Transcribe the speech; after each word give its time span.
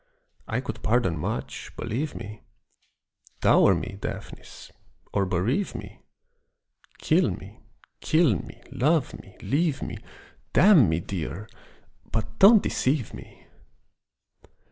I 0.47 0.61
could 0.61 0.81
pardon 0.81 1.15
much, 1.19 1.71
believe 1.77 2.15
me: 2.15 2.41
Dower 3.39 3.75
me, 3.75 3.99
Daphnis, 4.01 4.71
or 5.13 5.27
bereave 5.27 5.75
me, 5.75 6.01
Kill 6.97 7.29
me, 7.29 7.59
kill 7.99 8.33
me, 8.41 8.63
love 8.71 9.13
me, 9.21 9.37
leave 9.43 9.83
me 9.83 9.99
Damn 10.53 10.89
me, 10.89 11.01
dear, 11.01 11.47
but 12.11 12.39
don't 12.39 12.63
deceive 12.63 13.13
me! 13.13 13.45